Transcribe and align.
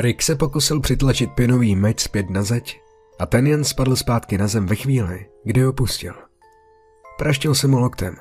Rick 0.00 0.22
se 0.22 0.36
pokusil 0.36 0.80
přitlačit 0.80 1.32
pinový 1.32 1.76
meč 1.76 2.00
zpět 2.00 2.30
na 2.30 2.42
zeď 2.42 2.80
a 3.18 3.26
ten 3.26 3.46
jen 3.46 3.64
spadl 3.64 3.96
zpátky 3.96 4.38
na 4.38 4.46
zem 4.46 4.66
ve 4.66 4.76
chvíli, 4.76 5.30
kdy 5.44 5.62
ho 5.62 5.72
pustil. 5.72 6.14
Praštil 7.18 7.54
se 7.54 7.66
mu 7.66 7.78
loktem. 7.78 8.16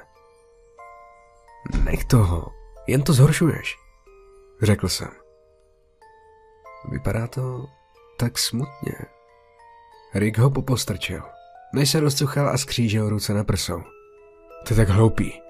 Nech 1.84 2.06
toho, 2.06 2.48
jen 2.88 3.02
to 3.02 3.14
zhoršuješ, 3.14 3.78
řekl 4.62 4.90
jsem. 4.90 5.08
Vypadá 6.92 7.28
to 7.28 7.66
tak 8.18 8.38
smutně. 8.38 8.96
Rick 10.16 10.38
ho 10.38 10.50
popostrčil, 10.50 11.22
než 11.74 11.90
se 11.90 12.00
rozcuchal 12.00 12.50
a 12.50 12.58
skřížil 12.58 13.10
ruce 13.10 13.34
na 13.34 13.44
prsou. 13.44 13.82
To 14.68 14.74
je 14.74 14.76
tak 14.76 14.90
hloupý. 14.90 15.42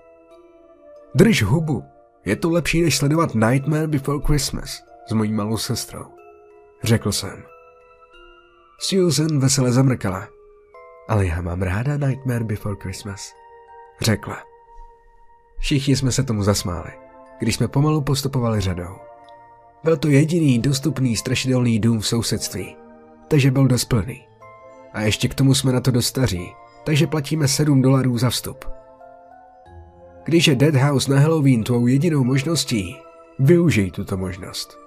Drž 1.16 1.44
hubu, 1.44 1.84
je 2.26 2.36
to 2.36 2.50
lepší, 2.50 2.82
než 2.82 2.98
sledovat 2.98 3.36
Nightmare 3.36 3.88
Before 3.88 4.20
Christmas 4.26 4.82
s 5.08 5.14
mojí 5.14 5.34
malou 5.34 5.58
sestrou, 5.58 6.19
řekl 6.84 7.12
jsem. 7.12 7.44
Susan 8.80 9.40
vesele 9.40 9.72
zamrkala. 9.72 10.28
Ale 11.08 11.26
já 11.26 11.42
mám 11.42 11.62
ráda 11.62 11.98
Nightmare 11.98 12.44
Before 12.44 12.76
Christmas, 12.80 13.34
řekla. 14.02 14.38
Všichni 15.60 15.96
jsme 15.96 16.12
se 16.12 16.24
tomu 16.24 16.44
zasmáli, 16.44 16.92
když 17.40 17.56
jsme 17.56 17.68
pomalu 17.68 18.02
postupovali 18.02 18.62
řadou. 18.62 18.96
Byl 19.84 19.98
to 19.98 20.08
jediný 20.08 20.60
dostupný 20.60 21.16
strašidelný 21.16 21.80
dům 21.80 22.00
v 22.00 22.08
sousedství, 22.08 22.76
takže 23.28 23.52
byl 23.52 23.68
dost 23.68 23.86
plný. 23.86 24.28
A 24.94 25.02
ještě 25.02 25.28
k 25.28 25.36
tomu 25.36 25.54
jsme 25.56 25.72
na 25.72 25.82
to 25.82 25.92
dostaří, 25.92 26.54
takže 26.84 27.08
platíme 27.08 27.48
7 27.48 27.82
dolarů 27.82 28.18
za 28.18 28.30
vstup. 28.30 28.66
Když 30.24 30.48
je 30.48 30.56
Dead 30.56 30.76
House 30.76 31.12
na 31.12 31.20
Halloween 31.20 31.64
tvou 31.64 31.88
jedinou 31.88 32.24
možností, 32.24 32.96
využij 33.40 33.92
tuto 33.92 34.18
možnost. 34.18 34.79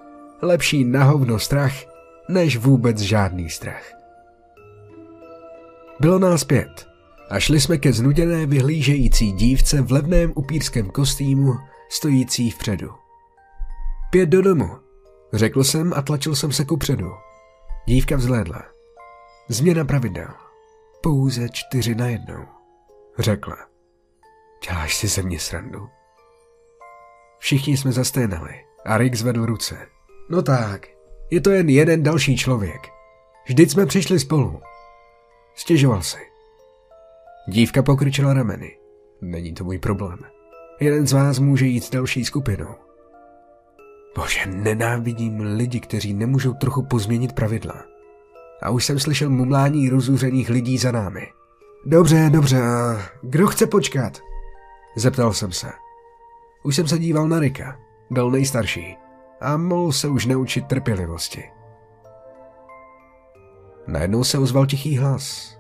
Lepší 0.43 0.85
na 0.85 1.05
hovno 1.05 1.39
strach, 1.39 1.73
než 2.29 2.57
vůbec 2.57 2.99
žádný 2.99 3.51
strach. 3.51 3.93
Bylo 6.01 6.19
nás 6.19 6.45
pět 6.45 6.87
a 7.31 7.41
šli 7.41 7.61
jsme 7.61 7.79
ke 7.79 7.93
znuděné 7.93 8.47
vyhlížející 8.47 9.33
dívce 9.33 9.83
v 9.83 9.93
levném 9.93 10.33
upírském 10.37 10.91
kostýmu, 10.91 11.55
stojící 11.89 12.51
vpředu. 12.51 12.91
Pět 14.11 14.29
do 14.29 14.43
domu, 14.43 14.71
řekl 15.33 15.65
jsem 15.65 15.93
a 15.97 16.03
tlačil 16.03 16.37
jsem 16.37 16.53
se 16.53 16.65
ku 16.65 16.77
předu. 16.77 17.11
Dívka 17.87 18.17
vzhlédla. 18.17 18.63
Změna 19.49 19.85
pravidel. 19.85 20.29
Pouze 21.03 21.49
čtyři 21.49 21.95
na 21.95 22.07
jednou, 22.07 22.45
řekla. 23.19 23.57
Děláš 24.69 24.97
si 24.97 25.09
ze 25.09 25.23
mě 25.23 25.39
srandu? 25.39 25.89
Všichni 27.39 27.77
jsme 27.77 27.93
zasténali 27.93 28.55
a 28.87 28.99
Rick 28.99 29.15
zvedl 29.15 29.47
ruce. 29.47 29.87
No 30.33 30.43
tak, 30.43 30.87
je 31.31 31.41
to 31.41 31.51
jen 31.51 31.69
jeden 31.69 32.03
další 32.03 32.37
člověk. 32.37 32.81
Vždyť 33.47 33.71
jsme 33.71 33.87
přišli 33.87 34.19
spolu. 34.19 34.61
Stěžoval 35.55 36.03
si. 36.03 36.19
Dívka 37.49 37.83
pokryčila 37.83 38.35
rameny. 38.35 38.79
Není 39.21 39.53
to 39.55 39.65
můj 39.65 39.79
problém. 39.79 40.19
Jeden 40.81 41.07
z 41.07 41.13
vás 41.13 41.39
může 41.39 41.67
jít 41.67 41.85
s 41.85 41.91
další 41.91 42.25
skupinou. 42.25 42.75
Bože, 44.17 44.47
nenávidím 44.47 45.41
lidi, 45.41 45.81
kteří 45.81 46.15
nemůžou 46.15 46.55
trochu 46.55 46.83
pozměnit 46.83 47.33
pravidla. 47.33 47.85
A 48.63 48.71
už 48.71 48.85
jsem 48.85 48.99
slyšel 48.99 49.31
mumlání 49.31 49.89
rozuřených 49.89 50.51
lidí 50.51 50.79
za 50.79 50.93
námi. 50.93 51.27
Dobře, 51.87 52.31
dobře, 52.33 52.61
kdo 53.23 53.47
chce 53.47 53.67
počkat? 53.67 54.19
Zeptal 54.97 55.33
jsem 55.33 55.53
se. 55.53 55.69
Už 56.65 56.77
jsem 56.77 56.89
se 56.89 56.99
díval 56.99 57.29
na 57.29 57.39
Rika, 57.39 57.79
byl 58.11 58.31
nejstarší 58.31 59.02
a 59.43 59.57
mohl 59.57 59.93
se 59.93 60.09
už 60.09 60.27
naučit 60.27 60.67
trpělivosti. 60.67 61.51
Najednou 63.87 64.25
se 64.25 64.39
ozval 64.39 64.67
tichý 64.67 64.99
hlas. 64.99 65.57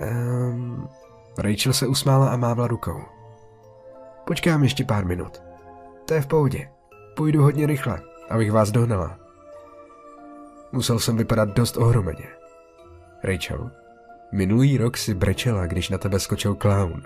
Um, 0.00 0.88
Rachel 1.38 1.72
se 1.72 1.86
usmála 1.86 2.28
a 2.28 2.36
mávla 2.36 2.66
rukou. 2.66 3.00
Počkám 4.26 4.62
ještě 4.62 4.84
pár 4.84 5.06
minut. 5.06 5.42
To 6.04 6.14
je 6.14 6.20
v 6.20 6.26
pohodě. 6.26 6.70
Půjdu 7.16 7.42
hodně 7.42 7.66
rychle, 7.66 8.00
abych 8.30 8.52
vás 8.52 8.70
dohnala. 8.70 9.18
Musel 10.72 10.98
jsem 10.98 11.16
vypadat 11.16 11.48
dost 11.48 11.76
ohromeně. 11.76 12.28
Rachel, 13.24 13.70
minulý 14.32 14.78
rok 14.78 14.96
si 14.96 15.14
brečela, 15.14 15.66
když 15.66 15.88
na 15.88 15.98
tebe 15.98 16.20
skočil 16.20 16.54
clown. 16.54 17.02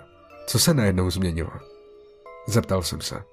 Co 0.47 0.59
se 0.59 0.73
najednou 0.73 1.09
změnilo? 1.09 1.51
Zeptal 2.47 2.83
jsem 2.83 3.01
se. 3.01 3.23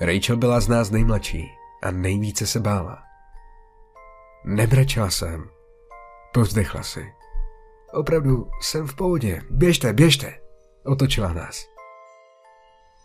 Rachel 0.00 0.36
byla 0.36 0.60
z 0.60 0.68
nás 0.68 0.90
nejmladší 0.90 1.50
a 1.84 1.90
nejvíce 1.90 2.46
se 2.46 2.60
bála. 2.60 3.02
Nebrečela 4.44 5.10
jsem. 5.10 5.50
Povzdechla 6.34 6.82
si. 6.82 7.12
Opravdu, 7.92 8.50
jsem 8.60 8.86
v 8.86 8.94
pohodě. 8.94 9.42
Běžte, 9.50 9.92
běžte. 9.92 10.38
Otočila 10.84 11.32
nás. 11.32 11.66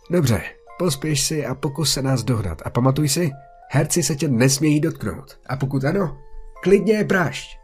Dobře, 0.10 0.42
pospěš 0.80 1.22
si 1.22 1.46
a 1.46 1.56
pokus 1.56 1.94
se 1.94 2.02
nás 2.02 2.24
dohnat. 2.24 2.62
A 2.66 2.70
pamatuj 2.70 3.10
si, 3.10 3.32
herci 3.72 4.04
se 4.04 4.16
tě 4.16 4.28
nesmějí 4.28 4.80
dotknout. 4.80 5.40
A 5.46 5.56
pokud 5.56 5.84
ano, 5.86 6.22
klidně 6.64 6.94
je 6.94 7.04
prašť. 7.04 7.60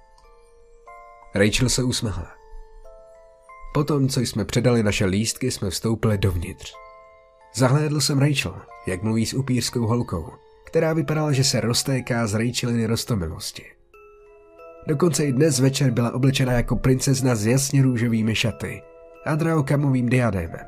Rachel 1.35 1.69
se 1.69 1.83
usmehla. 1.83 2.31
Potom, 3.73 4.09
co 4.09 4.19
jsme 4.19 4.45
předali 4.45 4.83
naše 4.83 5.05
lístky, 5.05 5.51
jsme 5.51 5.69
vstoupili 5.69 6.17
dovnitř. 6.17 6.73
Zahlédl 7.55 8.01
jsem 8.01 8.19
Rachel, 8.19 8.61
jak 8.87 9.03
mluví 9.03 9.25
s 9.25 9.33
upírskou 9.33 9.87
holkou, 9.87 10.31
která 10.75 10.93
vypadala, 10.93 11.31
že 11.31 11.43
se 11.43 11.61
roztéká 11.61 12.27
z 12.27 12.33
Racheliny 12.33 12.85
rostomilosti. 12.85 13.63
Dokonce 14.87 15.25
i 15.25 15.31
dnes 15.31 15.59
večer 15.59 15.91
byla 15.91 16.13
oblečena 16.13 16.53
jako 16.53 16.75
princezna 16.75 17.35
s 17.35 17.45
jasně 17.45 17.81
růžovými 17.81 18.35
šaty 18.35 18.81
a 19.25 19.35
draokamovým 19.35 20.09
diadémem. 20.09 20.65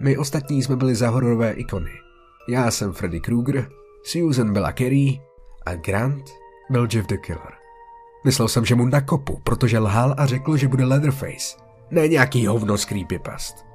My 0.00 0.16
ostatní 0.16 0.62
jsme 0.62 0.76
byli 0.76 0.94
za 0.94 1.08
hororové 1.08 1.52
ikony. 1.52 1.90
Já 2.48 2.70
jsem 2.70 2.92
Freddy 2.92 3.20
Krueger, 3.20 3.68
Susan 4.04 4.52
byla 4.52 4.72
Kerry 4.72 5.20
a 5.66 5.74
Grant 5.74 6.24
byl 6.70 6.88
Jeff 6.92 7.06
the 7.06 7.16
Killer. 7.16 7.52
Myslel 8.24 8.48
jsem, 8.48 8.64
že 8.64 8.74
mu 8.74 8.86
nakopu, 8.86 9.40
protože 9.44 9.78
lhal 9.78 10.14
a 10.18 10.26
řekl, 10.26 10.56
že 10.56 10.68
bude 10.68 10.84
Leatherface. 10.84 11.56
Ne 11.90 12.08
nějaký 12.08 12.46
hovno 12.46 12.78
z 12.78 12.84
creepypast. 12.84 13.66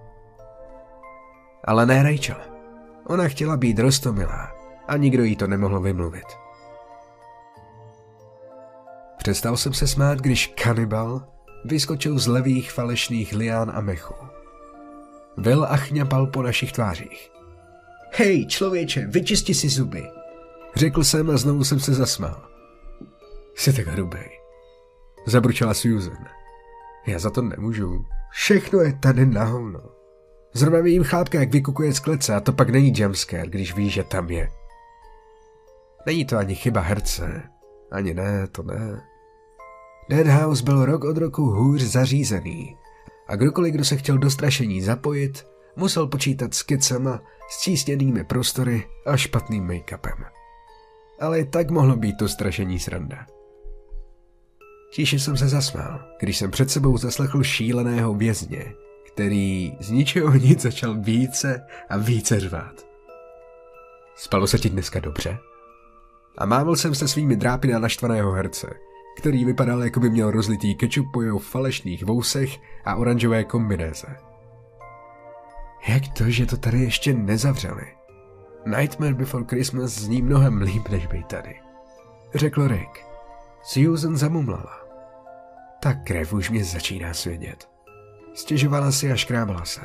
Ale 1.64 1.86
ne 1.86 2.04
Rachel. 2.04 2.38
Ona 3.08 3.28
chtěla 3.28 3.58
být 3.58 3.80
rostomilá 3.80 4.63
a 4.88 4.98
nikdo 4.98 5.24
jí 5.24 5.36
to 5.36 5.48
nemohl 5.48 5.80
vymluvit. 5.80 6.26
Přestal 9.18 9.58
jsem 9.58 9.74
se 9.74 9.88
smát, 9.88 10.20
když 10.20 10.48
kanibal 10.48 11.28
vyskočil 11.66 12.20
z 12.20 12.28
levých 12.28 12.72
falešných 12.72 13.34
lián 13.34 13.72
a 13.76 13.82
mechu. 13.82 14.14
Vil 15.38 15.64
a 15.64 15.78
chňapal 15.78 16.28
po 16.28 16.44
našich 16.44 16.72
tvářích. 16.72 17.32
Hej, 18.16 18.46
člověče, 18.48 19.08
vyčisti 19.08 19.54
si 19.54 19.70
zuby, 19.70 20.04
řekl 20.76 21.04
jsem 21.04 21.30
a 21.30 21.38
znovu 21.38 21.64
jsem 21.64 21.80
se 21.80 21.94
zasmál. 21.94 22.50
Jsi 23.56 23.74
tak 23.74 23.88
hrubej, 23.88 24.30
zabručela 25.28 25.74
Susan. 25.74 26.26
Já 27.08 27.20
za 27.20 27.30
to 27.30 27.42
nemůžu. 27.42 28.06
Všechno 28.32 28.80
je 28.80 28.94
tady 28.94 29.26
na 29.26 29.44
hovno. 29.44 29.80
Zrovna 30.54 30.80
vidím 30.80 31.04
chlápka, 31.04 31.40
jak 31.40 31.52
vykukuje 31.52 31.94
z 31.94 32.00
klece 32.00 32.36
a 32.36 32.40
to 32.40 32.54
pak 32.54 32.70
není 32.70 32.94
jumpscare, 32.96 33.48
když 33.48 33.76
ví, 33.76 33.90
že 33.90 34.04
tam 34.04 34.30
je. 34.30 34.50
Není 36.06 36.26
to 36.26 36.38
ani 36.38 36.56
chyba 36.56 36.82
herce. 36.82 37.44
Ani 37.92 38.14
ne, 38.14 38.48
to 38.48 38.64
ne. 38.64 39.02
Dead 40.10 40.28
House 40.28 40.64
byl 40.64 40.86
rok 40.86 41.04
od 41.04 41.18
roku 41.18 41.42
hůř 41.42 41.82
zařízený 41.82 42.78
a 43.28 43.36
kdokoliv, 43.36 43.74
kdo 43.74 43.86
se 43.86 43.98
chtěl 43.98 44.18
do 44.18 44.32
strašení 44.32 44.82
zapojit, 44.82 45.48
musel 45.76 46.08
počítat 46.08 46.54
s 46.54 46.64
kecama, 46.64 47.22
s 47.50 47.64
tísněnými 47.64 48.24
prostory 48.24 48.84
a 49.06 49.18
špatným 49.18 49.68
make-upem. 49.68 50.26
Ale 51.20 51.40
i 51.40 51.46
tak 51.46 51.70
mohlo 51.72 51.96
být 51.96 52.18
to 52.18 52.28
strašení 52.28 52.80
sranda. 52.80 53.28
Tiše 54.94 55.20
jsem 55.20 55.38
se 55.38 55.48
zasmál, 55.48 56.00
když 56.20 56.38
jsem 56.38 56.52
před 56.52 56.72
sebou 56.72 56.98
zaslechl 56.98 57.44
šíleného 57.44 58.14
vězně, 58.14 58.74
který 59.14 59.78
z 59.80 59.90
ničeho 59.90 60.34
nic 60.34 60.62
začal 60.62 60.96
více 61.00 61.62
a 61.90 61.98
více 61.98 62.40
řvát. 62.40 62.88
Spalo 64.16 64.48
se 64.48 64.60
ti 64.60 64.70
dneska 64.70 65.00
dobře? 65.00 65.38
A 66.38 66.46
mával 66.46 66.76
jsem 66.76 66.96
se 66.96 67.08
svými 67.08 67.36
drápy 67.36 67.68
na 67.68 67.80
naštvaného 67.80 68.32
herce, 68.32 68.74
který 69.18 69.46
vypadal, 69.46 69.84
jako 69.84 70.00
by 70.00 70.10
měl 70.10 70.32
rozlitý 70.32 70.76
kečup 70.76 71.06
po 71.14 71.22
jeho 71.22 71.40
falešných 71.40 72.06
vousech 72.06 72.60
a 72.86 72.96
oranžové 72.96 73.44
kombinéze. 73.44 74.08
Jak 75.88 76.08
to, 76.18 76.30
že 76.30 76.46
to 76.46 76.58
tady 76.58 76.80
ještě 76.80 77.14
nezavřeli? 77.14 77.86
Nightmare 78.66 79.14
Before 79.14 79.46
Christmas 79.50 79.92
zní 79.92 80.22
mnohem 80.22 80.62
líp, 80.62 80.90
než 80.90 81.08
být 81.08 81.28
tady. 81.28 81.56
Řekl 82.36 82.68
Rick. 82.68 83.06
Susan 83.64 84.18
zamumlala. 84.18 84.80
Ta 85.82 85.94
krev 85.94 86.34
už 86.34 86.50
mě 86.50 86.64
začíná 86.64 87.14
svědět. 87.14 87.70
Stěžovala 88.34 88.92
si 88.92 89.12
a 89.12 89.16
škrábala 89.16 89.66
se. 89.66 89.82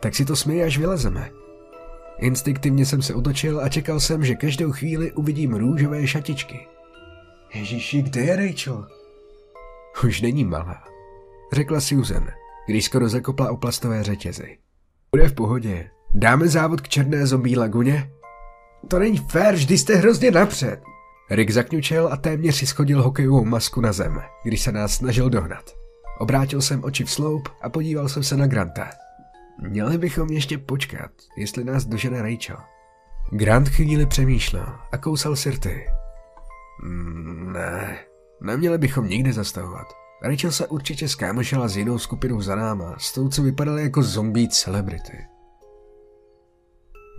Tak 0.00 0.14
si 0.14 0.24
to 0.24 0.36
smí, 0.36 0.62
až 0.62 0.78
vylezeme. 0.78 1.30
Instinktivně 2.22 2.86
jsem 2.86 3.02
se 3.02 3.14
otočil 3.14 3.60
a 3.60 3.68
čekal 3.68 4.00
jsem, 4.00 4.24
že 4.24 4.34
každou 4.34 4.72
chvíli 4.72 5.12
uvidím 5.12 5.54
růžové 5.54 6.06
šatičky, 6.06 6.66
Ježíši, 7.54 8.02
kde 8.02 8.20
je 8.20 8.36
Rachel? 8.36 8.86
Už 10.04 10.20
není 10.20 10.44
malá, 10.44 10.84
řekla 11.52 11.80
Susan, 11.80 12.28
když 12.66 12.84
skoro 12.84 13.08
zakopla 13.08 13.50
o 13.50 13.56
plastové 13.56 14.02
řetězy. 14.02 14.58
Bude 15.16 15.28
v 15.28 15.34
pohodě. 15.34 15.90
Dáme 16.14 16.48
závod 16.48 16.80
k 16.80 16.88
černé 16.88 17.26
zombí 17.26 17.56
laguně? 17.56 18.10
To 18.88 18.98
není 18.98 19.18
fér, 19.18 19.54
vždy 19.54 19.78
jste 19.78 19.94
hrozně 19.94 20.30
napřed. 20.30 20.80
Rick 21.30 21.50
zakňučel 21.50 22.08
a 22.12 22.16
téměř 22.16 22.54
si 22.54 22.66
schodil 22.66 23.02
hokejovou 23.02 23.44
masku 23.44 23.80
na 23.80 23.92
zem, 23.92 24.22
když 24.44 24.62
se 24.62 24.72
nás 24.72 24.94
snažil 24.94 25.30
dohnat. 25.30 25.70
Obrátil 26.18 26.62
jsem 26.62 26.84
oči 26.84 27.04
v 27.04 27.10
sloup 27.10 27.48
a 27.62 27.68
podíval 27.68 28.08
jsem 28.08 28.22
se 28.22 28.36
na 28.36 28.46
Granta. 28.46 29.01
Měli 29.60 29.98
bychom 29.98 30.28
ještě 30.28 30.58
počkat, 30.58 31.10
jestli 31.36 31.64
nás 31.64 31.84
dožene 31.84 32.22
Rachel. 32.22 32.56
Grant 33.30 33.68
chvíli 33.68 34.06
přemýšlel 34.06 34.66
a 34.92 34.98
kousal 34.98 35.36
sirty. 35.36 35.86
Mm, 36.82 37.52
ne, 37.52 37.98
neměli 38.40 38.78
bychom 38.78 39.08
nikdy 39.08 39.32
zastavovat. 39.32 39.86
Rachel 40.22 40.52
se 40.52 40.66
určitě 40.66 41.08
skámošila 41.08 41.68
s 41.68 41.76
jinou 41.76 41.98
skupinou 41.98 42.40
za 42.40 42.56
náma, 42.56 42.94
s 42.98 43.12
tou, 43.12 43.28
co 43.28 43.42
vypadaly 43.42 43.82
jako 43.82 44.02
zombie 44.02 44.48
celebrity. 44.48 45.18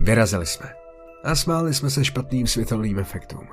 Vyrazili 0.00 0.46
jsme 0.46 0.72
a 1.24 1.34
smáli 1.34 1.74
jsme 1.74 1.90
se 1.90 2.04
špatným 2.04 2.46
světelným 2.46 2.98
efektům. 2.98 3.48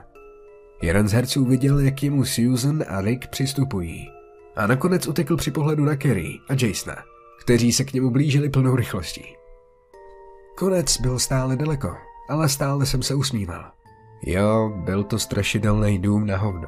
Jeden 0.81 1.07
z 1.07 1.11
herců 1.11 1.45
viděl, 1.45 1.79
jak 1.79 2.03
jemu 2.03 2.25
Susan 2.25 2.83
a 2.87 3.01
Rick 3.01 3.27
přistupují 3.27 4.09
a 4.55 4.67
nakonec 4.67 5.07
utekl 5.07 5.37
při 5.37 5.51
pohledu 5.51 5.85
na 5.85 5.95
Kerry 5.95 6.39
a 6.49 6.53
Jasona, 6.53 6.95
kteří 7.41 7.73
se 7.73 7.83
k 7.83 7.93
němu 7.93 8.09
blížili 8.09 8.49
plnou 8.49 8.75
rychlostí. 8.75 9.35
Konec 10.57 10.97
byl 10.97 11.19
stále 11.19 11.55
daleko, 11.55 11.95
ale 12.29 12.49
stále 12.49 12.85
jsem 12.85 13.03
se 13.03 13.15
usmíval. 13.15 13.71
Jo, 14.21 14.73
byl 14.75 15.03
to 15.03 15.19
strašidelný 15.19 15.99
dům 15.99 16.27
na 16.27 16.37
hovno. 16.37 16.67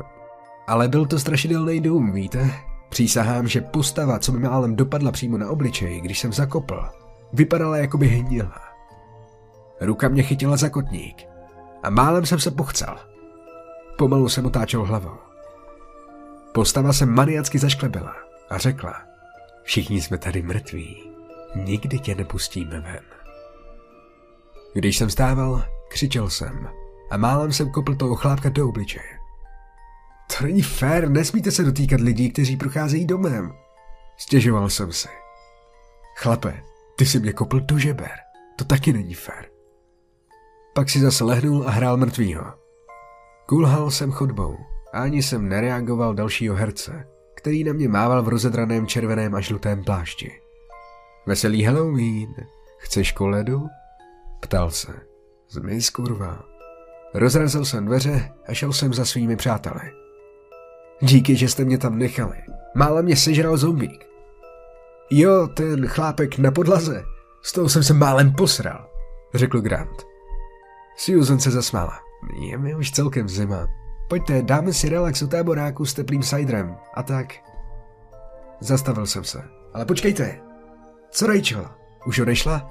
Ale 0.68 0.88
byl 0.88 1.06
to 1.06 1.20
strašidelný 1.20 1.80
dům, 1.80 2.12
víte? 2.12 2.52
Přísahám, 2.90 3.48
že 3.48 3.62
postava, 3.62 4.20
co 4.20 4.32
mi 4.32 4.40
málem 4.40 4.76
dopadla 4.76 5.12
přímo 5.12 5.38
na 5.38 5.50
obličej, 5.50 6.02
když 6.02 6.20
jsem 6.20 6.34
zakopl, 6.34 6.86
vypadala 7.34 7.78
jako 7.78 7.98
by 7.98 8.08
hnila. 8.08 8.62
Ruka 9.82 10.08
mě 10.10 10.24
chytila 10.24 10.58
za 10.58 10.70
kotník 10.70 11.24
a 11.84 11.90
málem 11.90 12.26
jsem 12.26 12.40
se 12.40 12.52
pochcel. 12.52 12.96
Pomalu 13.98 14.30
jsem 14.30 14.46
otáčel 14.46 14.86
hlavou. 14.86 15.18
Postava 16.54 16.94
se 16.94 17.06
maniacky 17.06 17.60
zašklebila 17.60 18.16
a 18.50 18.58
řekla, 18.58 19.13
všichni 19.64 20.02
jsme 20.02 20.18
tady 20.18 20.42
mrtví, 20.42 21.12
nikdy 21.56 22.00
tě 22.00 22.16
nepustíme 22.16 22.80
ven. 22.80 23.04
Když 24.74 24.98
jsem 24.98 25.10
stával, 25.10 25.64
křičel 25.88 26.30
jsem 26.30 26.70
a 27.12 27.18
málem 27.18 27.54
jsem 27.54 27.72
kopl 27.72 27.96
toho 27.96 28.16
chlápka 28.16 28.50
do 28.50 28.70
obličeje. 28.70 29.20
To 30.38 30.44
není 30.44 30.62
fér, 30.62 31.10
nesmíte 31.10 31.52
se 31.52 31.64
dotýkat 31.64 32.02
lidí, 32.02 32.32
kteří 32.32 32.58
procházejí 32.58 33.06
domem. 33.06 33.54
Stěžoval 34.18 34.70
jsem 34.70 34.92
si. 34.92 35.08
Chlape, 36.18 36.64
ty 36.98 37.06
si 37.06 37.20
mě 37.20 37.34
kopl 37.34 37.60
do 37.60 37.80
žeber. 37.80 38.12
To 38.56 38.66
taky 38.66 38.94
není 38.94 39.14
fér. 39.14 39.46
Pak 40.74 40.90
si 40.90 41.00
zase 41.00 41.24
lehnul 41.24 41.68
a 41.68 41.72
hrál 41.72 41.98
mrtvýho. 41.98 42.46
Kulhal 43.46 43.92
jsem 43.92 44.12
chodbou 44.12 44.58
a 44.94 45.02
ani 45.02 45.24
jsem 45.24 45.50
nereagoval 45.50 46.14
dalšího 46.14 46.56
herce, 46.56 47.08
který 47.44 47.64
na 47.64 47.74
mě 47.74 47.90
mával 47.90 48.24
v 48.24 48.28
rozedraném 48.28 48.88
červeném 48.88 49.36
a 49.36 49.40
žlutém 49.40 49.84
plášti. 49.84 50.32
Veselý 51.26 51.64
Halloween, 51.64 52.36
chceš 52.78 53.12
koledu? 53.12 53.68
Ptal 54.40 54.72
se. 54.72 54.94
Zmiz 55.50 55.90
kurva. 55.90 56.44
Rozrazil 57.14 57.66
jsem 57.66 57.86
dveře 57.86 58.32
a 58.48 58.54
šel 58.54 58.74
jsem 58.74 58.94
za 58.94 59.06
svými 59.06 59.36
přáteli. 59.36 59.92
Díky, 61.02 61.36
že 61.36 61.50
jste 61.50 61.66
mě 61.66 61.78
tam 61.78 61.98
nechali. 61.98 62.38
Mále 62.76 63.02
mě 63.02 63.16
sežral 63.16 63.58
zombík. 63.58 64.06
Jo, 65.12 65.48
ten 65.48 65.88
chlápek 65.88 66.38
na 66.38 66.52
podlaze. 66.52 67.04
S 67.42 67.52
tou 67.52 67.70
jsem 67.70 67.84
se 67.84 67.94
málem 67.94 68.34
posral, 68.34 68.90
řekl 69.34 69.62
Grant. 69.62 70.04
Susan 70.98 71.40
se 71.40 71.52
zasmála. 71.52 72.00
Je 72.40 72.58
mi 72.58 72.76
už 72.76 72.92
celkem 72.92 73.30
zima. 73.30 73.83
Pojďte, 74.14 74.42
dáme 74.42 74.74
si 74.74 74.90
relax 74.90 75.22
u 75.22 75.28
táboráku 75.28 75.86
s 75.86 75.94
teplým 75.94 76.22
ciderem. 76.22 76.78
A 76.94 77.04
tak. 77.04 77.34
Zastavil 78.62 79.06
jsem 79.06 79.24
se. 79.24 79.42
Ale 79.74 79.86
počkejte. 79.86 80.40
Co 81.10 81.28
Rachel? 81.28 81.66
Už 82.06 82.20
odešla? 82.20 82.70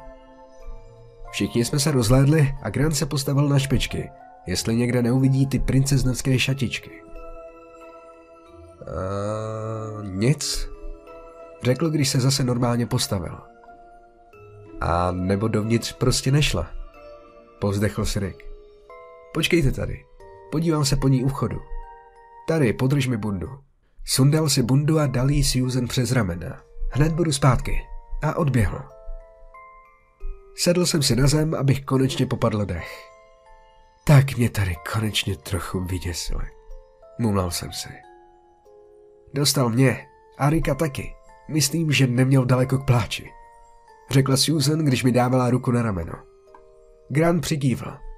Všichni 1.30 1.64
jsme 1.64 1.78
se 1.78 1.90
rozhlédli 1.90 2.54
a 2.62 2.70
Grant 2.70 2.96
se 2.96 3.06
postavil 3.06 3.48
na 3.48 3.58
špičky, 3.58 4.10
jestli 4.46 4.76
někde 4.76 5.02
neuvidí 5.02 5.46
ty 5.46 5.58
princeznovské 5.58 6.38
šatičky. 6.38 7.02
Uh, 8.80 10.06
nic, 10.06 10.68
řekl, 11.62 11.90
když 11.90 12.08
se 12.08 12.20
zase 12.20 12.44
normálně 12.44 12.86
postavil. 12.86 13.38
A 14.80 15.12
nebo 15.12 15.48
dovnitř 15.48 15.92
prostě 15.92 16.30
nešla. 16.30 16.70
Povzdechl 17.58 18.04
si 18.04 18.20
Rick. 18.20 18.42
Počkejte 19.34 19.72
tady. 19.72 20.04
Podívám 20.52 20.84
se 20.84 20.96
po 20.96 21.08
ní 21.08 21.24
u. 21.24 21.30
Tady, 22.48 22.72
podrž 22.72 23.06
mi 23.06 23.16
bundu. 23.16 23.48
Sundal 24.04 24.48
si 24.48 24.62
bundu 24.62 24.98
a 24.98 25.06
dal 25.06 25.30
jí 25.30 25.44
Susan 25.44 25.86
přes 25.86 26.12
ramena. 26.12 26.62
Hned 26.90 27.12
budu 27.12 27.32
zpátky. 27.32 27.80
A 28.22 28.36
odběhl. 28.36 28.82
Sedl 30.56 30.86
jsem 30.86 31.02
si 31.02 31.16
na 31.16 31.26
zem, 31.26 31.54
abych 31.54 31.84
konečně 31.84 32.26
popadl 32.26 32.64
dech. 32.64 33.10
Tak 34.04 34.36
mě 34.36 34.50
tady 34.50 34.76
konečně 34.92 35.36
trochu 35.36 35.80
vyděsili. 35.80 36.44
Mumlal 37.18 37.50
jsem 37.50 37.72
si. 37.72 37.88
Dostal 39.34 39.70
mě 39.70 40.06
a 40.38 40.50
Rika 40.50 40.74
taky. 40.74 41.14
Myslím, 41.48 41.92
že 41.92 42.06
neměl 42.06 42.44
daleko 42.44 42.78
k 42.78 42.86
pláči. 42.86 43.30
Řekla 44.10 44.36
Susan, 44.36 44.78
když 44.78 45.04
mi 45.04 45.12
dávala 45.12 45.50
ruku 45.50 45.70
na 45.70 45.82
rameno. 45.82 46.14
Grant 47.08 47.42
přikývl. 47.42 48.11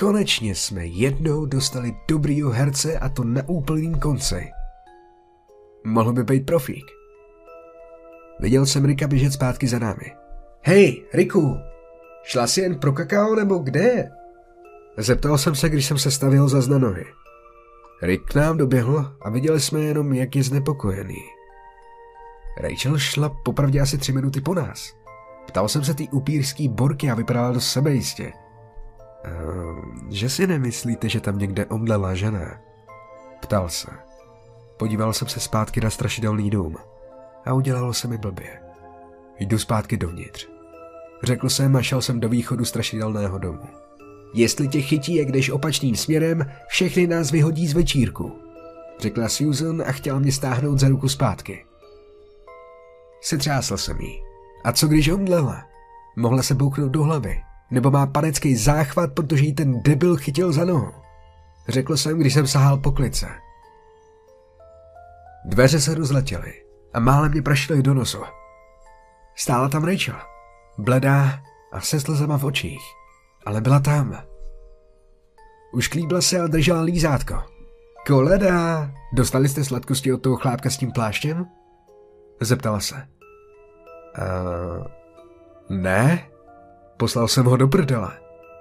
Konečně 0.00 0.54
jsme 0.54 0.86
jednou 0.86 1.46
dostali 1.46 1.96
dobrýho 2.08 2.50
herce 2.50 2.98
a 2.98 3.08
to 3.08 3.24
na 3.24 3.42
úplným 3.48 3.94
konci. 3.94 4.50
Mohl 5.84 6.12
by 6.12 6.24
být 6.24 6.46
profík. 6.46 6.84
Viděl 8.40 8.66
jsem 8.66 8.84
Rika 8.84 9.06
běžet 9.06 9.32
zpátky 9.32 9.66
za 9.66 9.78
námi. 9.78 10.12
Hej, 10.62 11.04
Riku, 11.14 11.56
šla 12.22 12.46
si 12.46 12.60
jen 12.60 12.78
pro 12.78 12.92
kakao 12.92 13.34
nebo 13.34 13.58
kde? 13.58 14.10
Zeptal 14.96 15.38
jsem 15.38 15.54
se, 15.54 15.68
když 15.68 15.86
jsem 15.86 15.98
se 15.98 16.10
stavil 16.10 16.48
za 16.48 16.78
nohy. 16.78 17.04
Rick 18.02 18.24
k 18.32 18.34
nám 18.34 18.56
doběhl 18.56 19.16
a 19.22 19.30
viděli 19.30 19.60
jsme 19.60 19.80
jenom, 19.80 20.12
jak 20.12 20.36
je 20.36 20.42
znepokojený. 20.42 21.22
Rachel 22.60 22.98
šla 22.98 23.28
popravdě 23.44 23.80
asi 23.80 23.98
tři 23.98 24.12
minuty 24.12 24.40
po 24.40 24.54
nás. 24.54 24.96
Ptal 25.46 25.68
jsem 25.68 25.84
se 25.84 25.94
té 25.94 26.04
upírský 26.12 26.68
borky 26.68 27.10
a 27.10 27.14
vypadala 27.14 27.52
do 27.52 27.60
sebe 27.60 27.90
jistě. 27.90 28.32
Ehm, 29.24 30.08
že 30.10 30.28
si 30.30 30.46
nemyslíte, 30.46 31.08
že 31.08 31.20
tam 31.20 31.38
někde 31.38 31.66
omdlela 31.66 32.14
žena? 32.14 32.60
Ptal 33.40 33.68
se. 33.68 33.90
Podíval 34.76 35.12
jsem 35.12 35.28
se 35.28 35.40
zpátky 35.40 35.80
na 35.80 35.90
strašidelný 35.90 36.50
dům 36.50 36.76
a 37.44 37.52
udělalo 37.52 37.94
se 37.94 38.08
mi 38.08 38.18
blbě. 38.18 38.60
Jdu 39.38 39.58
zpátky 39.58 39.96
dovnitř. 39.96 40.48
Řekl 41.22 41.48
jsem 41.48 41.76
a 41.76 41.82
šel 41.82 42.02
jsem 42.02 42.20
do 42.20 42.28
východu 42.28 42.64
strašidelného 42.64 43.38
domu. 43.38 43.68
Jestli 44.34 44.68
tě 44.68 44.80
chytí, 44.80 45.14
jak 45.14 45.32
jdeš 45.32 45.50
opačným 45.50 45.96
směrem, 45.96 46.50
všechny 46.68 47.06
nás 47.06 47.30
vyhodí 47.30 47.68
z 47.68 47.72
večírku. 47.72 48.38
Řekla 48.98 49.28
Susan 49.28 49.82
a 49.86 49.92
chtěla 49.92 50.18
mě 50.18 50.32
stáhnout 50.32 50.78
za 50.78 50.88
ruku 50.88 51.08
zpátky. 51.08 51.64
Setřásl 53.20 53.76
jsem 53.76 54.00
jí. 54.00 54.22
A 54.64 54.72
co 54.72 54.88
když 54.88 55.08
omdlela? 55.08 55.64
Mohla 56.16 56.42
se 56.42 56.54
bouknout 56.54 56.92
do 56.92 57.02
hlavy. 57.02 57.42
Nebo 57.70 57.90
má 57.90 58.06
panecký 58.06 58.56
záchvat, 58.56 59.12
protože 59.14 59.44
jí 59.44 59.54
ten 59.54 59.82
debil 59.82 60.16
chytil 60.16 60.52
za 60.52 60.64
nohu. 60.64 60.92
Řekl 61.68 61.96
jsem, 61.96 62.18
když 62.18 62.34
jsem 62.34 62.46
sahal 62.46 62.78
po 62.78 62.92
klice. 62.92 63.26
Dveře 65.44 65.80
se 65.80 65.94
rozletěly 65.94 66.52
a 66.94 67.00
málem 67.00 67.32
mě 67.32 67.42
prašily 67.42 67.82
do 67.82 67.94
nosu. 67.94 68.18
Stála 69.36 69.68
tam 69.68 69.84
Rachel, 69.84 70.16
bledá 70.78 71.40
a 71.72 71.80
se 71.80 72.00
slzama 72.00 72.38
v 72.38 72.44
očích, 72.44 72.82
ale 73.46 73.60
byla 73.60 73.80
tam. 73.80 74.22
Už 75.72 75.88
klíbla 75.88 76.20
se 76.20 76.40
a 76.40 76.46
držela 76.46 76.80
lízátko. 76.80 77.42
Koleda, 78.06 78.90
dostali 79.12 79.48
jste 79.48 79.64
sladkosti 79.64 80.12
od 80.12 80.22
toho 80.22 80.36
chlápka 80.36 80.70
s 80.70 80.76
tím 80.76 80.92
pláštěm? 80.92 81.46
Zeptala 82.40 82.80
se. 82.80 82.94
Uh, 84.18 84.86
ne, 85.68 86.30
poslal 87.00 87.28
jsem 87.28 87.46
ho 87.46 87.56
do 87.56 87.68
prdele. 87.68 88.10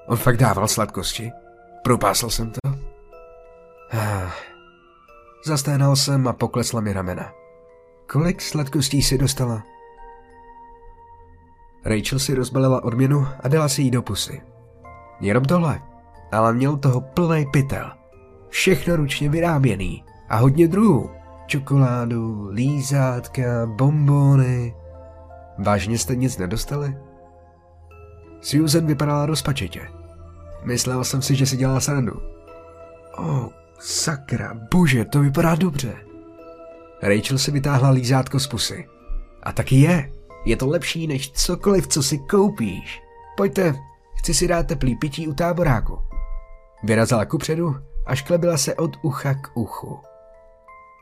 On 0.08 0.17
fakt 0.17 0.38
dával 0.38 0.67
sladkosti. 0.67 1.31
Propásl 1.84 2.29
jsem 2.29 2.51
to. 2.51 2.69
Uh, 3.93 4.29
zasténal 5.46 5.96
jsem 5.96 6.27
a 6.27 6.34
poklesla 6.34 6.81
mi 6.81 6.93
ramena. 6.93 7.31
Kolik 8.12 8.41
sladkostí 8.41 9.01
si 9.01 9.17
dostala? 9.17 9.63
Rachel 11.86 12.19
si 12.19 12.36
rozbalila 12.36 12.84
odměnu 12.84 13.27
a 13.43 13.48
dala 13.48 13.69
si 13.69 13.81
jí 13.81 13.91
do 13.91 14.01
pusy. 14.01 14.41
Jenom 15.19 15.46
tohle, 15.46 15.81
ale 16.31 16.53
měl 16.53 16.77
toho 16.77 17.01
plný 17.01 17.46
pytel. 17.53 17.91
Všechno 18.50 18.96
ručně 18.96 19.29
vyráběný. 19.29 20.03
A 20.29 20.38
hodně 20.38 20.67
druhů. 20.67 21.10
Čokoládu, 21.46 22.50
lízátka, 22.51 23.65
bombóny. 23.65 24.75
Vážně 25.58 25.98
jste 25.98 26.15
nic 26.15 26.38
nedostali? 26.38 27.09
Susan 28.41 28.86
vypadala 28.86 29.25
rozpačitě. 29.25 29.88
Myslel 30.63 31.03
jsem 31.03 31.22
si, 31.22 31.36
že 31.36 31.46
si 31.46 31.58
dělá 31.58 31.79
srandu. 31.79 32.22
O, 33.17 33.22
oh, 33.22 33.48
sakra, 33.79 34.53
bože, 34.72 35.05
to 35.05 35.22
vypadá 35.22 35.55
dobře. 35.55 35.96
Rachel 37.01 37.38
si 37.38 37.51
vytáhla 37.51 37.89
lízátko 37.89 38.39
z 38.39 38.48
pusy. 38.48 38.88
A 39.43 39.51
taky 39.51 39.75
je. 39.75 40.12
Je 40.46 40.58
to 40.58 40.67
lepší 40.67 41.08
než 41.08 41.31
cokoliv, 41.31 41.88
co 41.88 42.03
si 42.03 42.17
koupíš. 42.17 43.01
Pojďte, 43.38 43.75
chci 44.15 44.34
si 44.34 44.48
dát 44.48 44.67
teplý 44.67 44.96
pití 44.96 45.27
u 45.27 45.34
táboráku. 45.34 46.00
Vyrazila 46.84 47.25
kupředu 47.25 47.75
a 48.05 48.15
šklebila 48.15 48.58
se 48.58 48.75
od 48.75 48.91
ucha 49.01 49.34
k 49.34 49.58
uchu. 49.58 50.00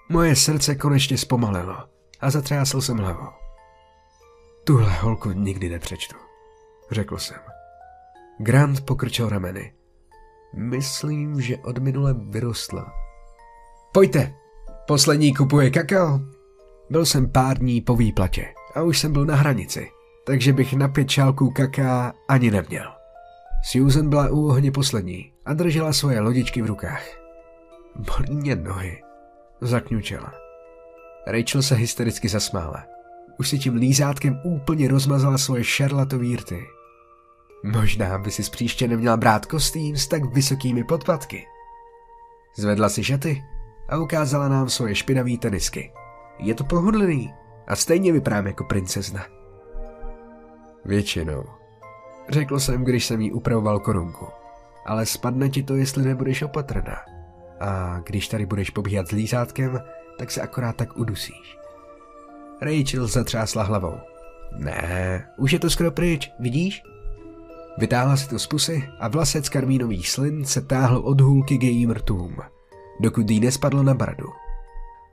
Moje 0.09 0.35
srdce 0.35 0.75
konečně 0.75 1.17
zpomalilo 1.17 1.77
a 2.21 2.29
zatřásl 2.29 2.81
jsem 2.81 2.97
hlavou. 2.97 3.27
Tuhle 4.63 4.93
holku 4.93 5.31
nikdy 5.31 5.69
nepřečtu, 5.69 6.15
řekl 6.91 7.17
jsem. 7.17 7.37
Grant 8.39 8.85
pokrčil 8.85 9.29
rameny. 9.29 9.73
Myslím, 10.55 11.41
že 11.41 11.57
od 11.57 11.77
minule 11.77 12.15
vyrostla. 12.29 12.93
Pojďte, 13.93 14.33
poslední 14.87 15.33
kupuje 15.33 15.69
kakao. 15.69 16.19
Byl 16.89 17.05
jsem 17.05 17.31
pár 17.31 17.57
dní 17.57 17.81
po 17.81 17.95
výplatě 17.95 18.53
a 18.75 18.81
už 18.81 18.99
jsem 18.99 19.13
byl 19.13 19.25
na 19.25 19.35
hranici, 19.35 19.91
takže 20.25 20.53
bych 20.53 20.73
na 20.73 20.87
pět 20.87 21.09
šálků 21.09 21.51
kaká 21.51 22.13
ani 22.27 22.51
neměl. 22.51 22.91
Susan 23.63 24.09
byla 24.09 24.29
u 24.29 24.47
ohně 24.47 24.71
poslední 24.71 25.33
a 25.45 25.53
držela 25.53 25.93
svoje 25.93 26.19
lodičky 26.19 26.61
v 26.61 26.65
rukách. 26.65 27.03
Bolí 27.95 28.35
mě 28.35 28.55
nohy, 28.55 29.01
zakňučela. 29.61 30.33
Rachel 31.27 31.61
se 31.61 31.75
hystericky 31.75 32.29
zasmála. 32.29 32.83
Už 33.39 33.49
si 33.49 33.59
tím 33.59 33.75
lízátkem 33.75 34.41
úplně 34.43 34.87
rozmazala 34.87 35.37
svoje 35.37 35.63
šarlatový 35.63 36.35
rty. 36.35 36.65
Možná 37.63 38.17
by 38.17 38.31
si 38.31 38.51
příště 38.51 38.87
neměla 38.87 39.17
brát 39.17 39.45
kostým 39.45 39.97
s 39.97 40.07
tak 40.07 40.25
vysokými 40.25 40.83
podpatky. 40.83 41.47
Zvedla 42.55 42.89
si 42.89 43.03
šaty 43.03 43.43
a 43.89 43.97
ukázala 43.97 44.47
nám 44.47 44.69
svoje 44.69 44.95
špinavé 44.95 45.37
tenisky. 45.37 45.93
Je 46.39 46.53
to 46.53 46.63
pohodlný 46.63 47.33
a 47.67 47.75
stejně 47.75 48.11
vypadám 48.11 48.47
jako 48.47 48.63
princezna. 48.63 49.25
Většinou, 50.85 51.43
řekl 52.29 52.59
jsem, 52.59 52.83
když 52.83 53.05
jsem 53.05 53.21
jí 53.21 53.31
upravoval 53.31 53.79
korunku. 53.79 54.27
Ale 54.85 55.05
spadne 55.05 55.49
ti 55.49 55.63
to, 55.63 55.75
jestli 55.75 56.05
nebudeš 56.05 56.41
opatrná. 56.41 56.97
A 57.59 57.99
když 58.03 58.27
tady 58.27 58.45
budeš 58.45 58.69
pobíhat 58.69 59.07
s 59.07 59.11
lízátkem, 59.11 59.79
tak 60.19 60.31
se 60.31 60.41
akorát 60.41 60.75
tak 60.75 60.97
udusíš. 60.97 61.57
Rachel 62.61 63.07
zatřásla 63.07 63.63
hlavou. 63.63 63.97
Ne, 64.57 65.27
už 65.37 65.51
je 65.51 65.59
to 65.59 65.69
skoro 65.69 65.91
pryč, 65.91 66.31
vidíš? 66.39 66.83
Vytáhla 67.77 68.17
si 68.17 68.29
to 68.29 68.39
z 68.39 68.47
pusy 68.47 68.89
a 68.99 69.07
vlasec 69.07 69.49
karmínových 69.49 70.09
slin 70.09 70.45
se 70.45 70.61
táhl 70.61 70.97
od 70.97 71.21
hůlky 71.21 71.57
k 71.57 71.63
jejím 71.63 71.91
rtům, 71.91 72.37
dokud 72.99 73.29
jí 73.29 73.39
nespadlo 73.39 73.83
na 73.83 73.93
bradu. 73.93 74.27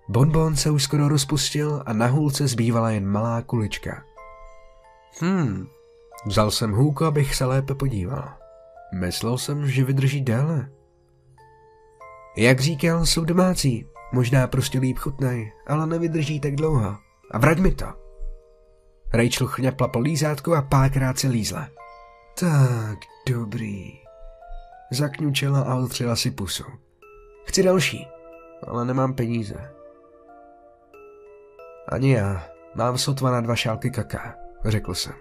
Bonbon 0.09 0.57
se 0.57 0.71
už 0.71 0.83
skoro 0.83 1.09
rozpustil 1.09 1.83
a 1.87 1.93
na 1.93 2.07
hůlce 2.07 2.49
zbývala 2.49 2.91
jen 2.91 3.07
malá 3.07 3.43
kulička. 3.43 4.05
Hmm, 5.21 5.67
vzal 6.27 6.51
jsem 6.51 6.73
hůlku, 6.73 7.05
abych 7.05 7.35
se 7.35 7.45
lépe 7.45 7.75
podíval. 7.75 8.33
Myslel 8.95 9.39
jsem, 9.39 9.71
že 9.71 9.85
vydrží 9.85 10.21
déle. 10.21 10.71
Jak 12.37 12.61
říkal, 12.61 13.07
jsou 13.07 13.25
domácí. 13.25 13.87
Možná 14.13 14.47
prostě 14.47 14.79
líp 14.79 14.99
chutnají, 14.99 15.53
ale 15.67 15.87
nevydrží 15.87 16.41
tak 16.41 16.55
dlouho. 16.55 16.97
A 17.31 17.39
vrať 17.39 17.59
mi 17.59 17.75
to. 17.75 17.87
Rachel 19.13 19.47
chňapla 19.47 19.89
po 19.89 19.99
lízátku 19.99 20.55
a 20.55 20.63
párkrát 20.63 21.19
se 21.19 21.29
lízla. 21.29 21.69
Tak, 22.39 22.99
dobrý. 23.29 24.01
Zakňučela 24.93 25.61
a 25.61 25.75
otřela 25.75 26.17
si 26.17 26.31
pusu. 26.31 26.65
Chci 27.45 27.63
další, 27.63 28.09
ale 28.67 28.85
nemám 28.85 29.15
peníze. 29.15 29.75
Ani 31.89 32.13
já. 32.13 32.47
Mám 32.75 32.99
sotva 32.99 33.31
na 33.31 33.41
dva 33.41 33.57
šálky 33.57 33.91
kaká, 33.91 34.35
řekl 34.65 34.95
jsem. 34.95 35.15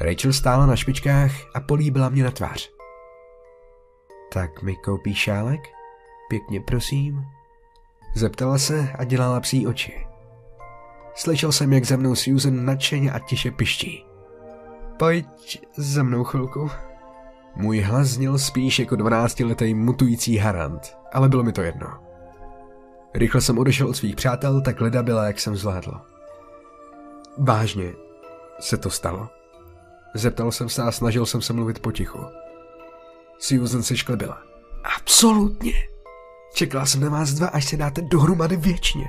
Rachel 0.00 0.32
stála 0.32 0.66
na 0.66 0.76
špičkách 0.76 1.32
a 1.54 1.60
políbila 1.60 2.08
mě 2.08 2.24
na 2.24 2.30
tvář. 2.30 2.70
Tak 4.32 4.62
mi 4.62 4.76
koupíš 4.76 5.18
šálek? 5.18 5.60
Pěkně 6.28 6.60
prosím. 6.60 7.24
Zeptala 8.16 8.58
se 8.58 8.92
a 8.98 9.04
dělala 9.04 9.40
psí 9.40 9.66
oči. 9.66 10.06
Slyšel 11.14 11.52
jsem, 11.52 11.72
jak 11.72 11.84
za 11.84 11.96
mnou 11.96 12.14
Susan 12.14 12.64
nadšeně 12.64 13.12
a 13.12 13.18
tiše 13.18 13.50
piští. 13.50 14.11
Pojď 15.02 15.66
za 15.76 16.02
mnou 16.02 16.24
chvilku. 16.24 16.70
Můj 17.56 17.80
hlas 17.80 18.08
zněl 18.08 18.38
spíš 18.38 18.78
jako 18.78 18.96
dvanáctiletý 18.96 19.74
mutující 19.74 20.36
harant, 20.36 20.96
ale 21.12 21.28
bylo 21.28 21.42
mi 21.42 21.52
to 21.52 21.62
jedno. 21.62 21.88
Rychle 23.14 23.40
jsem 23.40 23.58
odešel 23.58 23.88
od 23.88 23.94
svých 23.94 24.16
přátel, 24.16 24.60
tak 24.60 24.80
leda 24.80 25.02
byla, 25.02 25.26
jak 25.26 25.40
jsem 25.40 25.56
zvládl. 25.56 26.00
Vážně, 27.38 27.92
se 28.60 28.76
to 28.76 28.90
stalo? 28.90 29.28
Zeptal 30.14 30.52
jsem 30.52 30.68
se 30.68 30.82
a 30.82 30.92
snažil 30.92 31.26
jsem 31.26 31.42
se 31.42 31.52
mluvit 31.52 31.78
potichu. 31.78 32.18
Susan 33.38 33.82
se 33.82 33.96
šklebila. 33.96 34.42
Absolutně. 34.96 35.72
Čekala 36.54 36.86
jsem 36.86 37.00
na 37.00 37.08
vás 37.08 37.30
dva, 37.30 37.46
až 37.46 37.64
se 37.64 37.76
dáte 37.76 38.02
dohromady 38.02 38.56
věčně. 38.56 39.04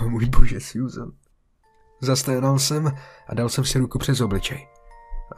Oh, 0.00 0.08
můj 0.08 0.26
bože, 0.26 0.60
Susan. 0.60 1.19
Zasténal 2.00 2.58
jsem 2.58 2.96
a 3.28 3.34
dal 3.34 3.48
jsem 3.48 3.64
si 3.64 3.78
ruku 3.78 3.98
přes 3.98 4.20
obličej. 4.20 4.68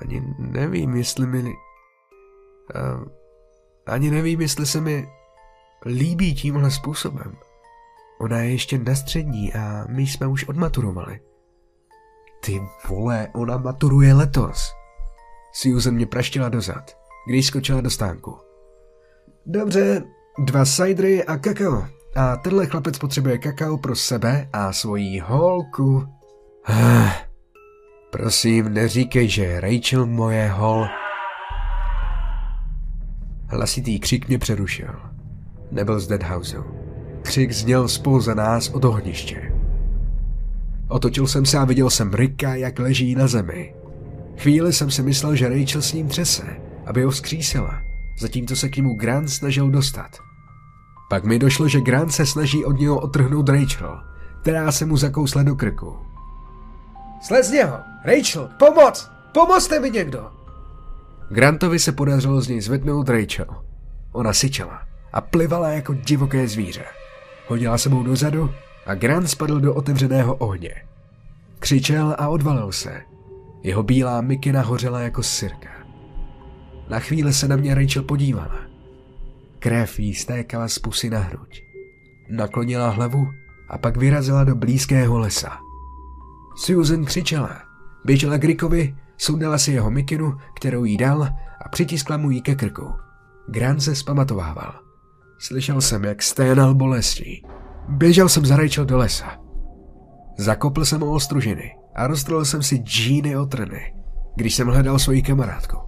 Ani 0.01 0.23
nevím, 0.39 0.95
jestli 0.95 1.27
mi... 1.27 1.43
Uh, 1.43 3.05
ani 3.87 4.11
nevím, 4.11 4.41
jestli 4.41 4.67
se 4.67 4.81
mi 4.81 5.09
líbí 5.87 6.35
tímhle 6.35 6.71
způsobem. 6.71 7.37
Ona 8.21 8.39
je 8.39 8.51
ještě 8.51 8.79
na 8.79 8.95
střední 8.95 9.55
a 9.55 9.85
my 9.89 10.03
jsme 10.03 10.27
už 10.27 10.49
odmaturovali. 10.49 11.21
Ty 12.45 12.63
vole, 12.89 13.29
ona 13.35 13.57
maturuje 13.57 14.15
letos. 14.15 14.73
Susan 15.53 15.95
mě 15.95 16.07
praštila 16.07 16.49
dozad, 16.49 16.99
když 17.27 17.47
skočila 17.47 17.81
do 17.81 17.91
stánku. 17.91 18.39
Dobře, 19.47 20.03
dva 20.39 20.65
sajdry 20.65 21.25
a 21.25 21.37
kakao. 21.37 21.87
A 22.17 22.37
tenhle 22.37 22.67
chlapec 22.67 22.99
potřebuje 22.99 23.39
kakao 23.39 23.79
pro 23.79 23.97
sebe 23.97 24.49
a 24.53 24.73
svoji 24.73 25.19
holku. 25.19 26.07
Prosím, 28.11 28.75
neříkej, 28.75 29.29
že 29.29 29.61
Rachel 29.61 30.07
moje 30.07 30.49
hol... 30.49 30.87
Hlasitý 33.49 34.01
křik 34.01 34.29
mě 34.29 34.39
přerušil. 34.39 34.95
Nebyl 35.71 36.01
z 36.01 36.07
Deadhouse. 36.07 36.57
Křik 37.23 37.53
zněl 37.53 37.89
spolu 37.89 38.21
za 38.21 38.35
nás 38.35 38.69
od 38.69 38.85
ohniště. 38.85 39.53
Otočil 40.89 41.27
jsem 41.27 41.47
se 41.47 41.59
a 41.59 41.65
viděl 41.65 41.91
jsem 41.91 42.15
Ricka, 42.15 42.55
jak 42.55 42.79
leží 42.79 43.15
na 43.15 43.27
zemi. 43.27 43.75
Chvíli 44.39 44.73
jsem 44.73 44.91
si 44.91 45.03
myslel, 45.03 45.37
že 45.37 45.49
Rachel 45.49 45.83
s 45.83 45.93
ním 45.93 46.09
třese, 46.09 46.57
aby 46.87 47.03
ho 47.03 47.11
vzkřísila, 47.11 47.81
zatímco 48.21 48.57
se 48.57 48.69
k 48.69 48.77
němu 48.77 48.95
Grant 48.95 49.31
snažil 49.31 49.71
dostat. 49.71 50.11
Pak 51.11 51.25
mi 51.25 51.39
došlo, 51.39 51.69
že 51.69 51.81
Grant 51.81 52.13
se 52.13 52.27
snaží 52.27 52.65
od 52.65 52.79
něho 52.81 53.01
otrhnout 53.01 53.49
Rachel, 53.49 54.01
která 54.41 54.73
se 54.73 54.87
mu 54.87 54.97
zakousla 54.97 55.43
do 55.43 55.57
krku. 55.57 56.12
Slez 57.23 57.47
z 57.47 57.51
něho! 57.51 57.81
Rachel, 58.05 58.51
pomoc! 58.59 59.11
Pomozte 59.33 59.81
mi 59.81 59.91
někdo! 59.91 60.31
Grantovi 61.31 61.79
se 61.79 61.93
podařilo 61.93 62.41
z 62.41 62.49
něj 62.49 62.61
zvednout 62.61 63.09
Rachel. 63.09 63.47
Ona 64.13 64.33
syčela 64.33 64.83
a 65.13 65.21
plivala 65.21 65.69
jako 65.69 65.95
divoké 65.95 66.49
zvíře. 66.49 66.85
Hodila 67.47 67.79
sebou 67.79 68.03
dozadu 68.03 68.51
a 68.87 68.95
Grant 68.95 69.31
spadl 69.31 69.61
do 69.61 69.75
otevřeného 69.75 70.35
ohně. 70.35 70.75
Křičel 71.59 72.17
a 72.19 72.29
odvalil 72.29 72.73
se. 72.73 73.03
Jeho 73.63 73.83
bílá 73.83 74.21
mikina 74.21 74.63
hořela 74.63 75.01
jako 75.01 75.23
sirka. 75.23 75.71
Na 76.89 76.99
chvíli 76.99 77.33
se 77.33 77.49
na 77.49 77.57
mě 77.57 77.75
Rachel 77.75 78.03
podívala. 78.03 78.61
Krev 79.59 79.99
jí 79.99 80.15
stékala 80.15 80.69
z 80.69 80.79
pusy 80.79 81.11
na 81.11 81.19
hruď. 81.19 81.63
Naklonila 82.31 82.91
hlavu 82.91 83.29
a 83.69 83.79
pak 83.79 83.97
vyrazila 83.97 84.45
do 84.45 84.55
blízkého 84.55 85.19
lesa. 85.19 85.59
Susan 86.57 87.05
křičela. 87.05 87.63
Běžela 88.05 88.39
k 88.39 88.45
Rickovi, 88.45 88.97
sundala 89.17 89.59
si 89.59 89.73
jeho 89.73 89.91
mikinu, 89.91 90.39
kterou 90.57 90.85
jí 90.85 90.97
dal 90.97 91.23
a 91.65 91.69
přitiskla 91.71 92.17
mu 92.17 92.31
jí 92.31 92.43
ke 92.43 92.55
krku. 92.55 92.93
Grant 93.49 93.83
se 93.83 93.97
zpamatovával. 93.97 94.75
Slyšel 95.39 95.81
jsem, 95.81 96.05
jak 96.05 96.23
sténal 96.23 96.75
bolestí. 96.75 97.43
Běžel 97.89 98.29
jsem 98.29 98.47
za 98.47 98.57
Rachel 98.57 98.85
do 98.85 98.97
lesa. 98.97 99.39
Zakopl 100.39 100.85
jsem 100.85 101.03
o 101.03 101.13
ostružiny 101.13 101.77
a 101.95 102.07
roztrhl 102.07 102.45
jsem 102.45 102.63
si 102.63 102.77
džíny 102.77 103.37
o 103.37 103.47
trny, 103.47 103.95
když 104.37 104.55
jsem 104.55 104.69
hledal 104.69 104.99
svoji 104.99 105.23
kamarádku. 105.23 105.79